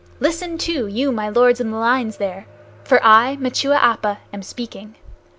Listen, 0.19 0.57
too, 0.57 0.87
you 0.87 1.11
my 1.11 1.29
lords 1.29 1.59
in 1.61 1.69
the 1.69 1.77
lines 1.77 2.17
there, 2.17 2.47
for 2.83 2.99
I, 3.05 3.37
Machua 3.39 3.75
Appa, 3.77 4.17
am 4.33 4.41
speaking! 4.41 4.95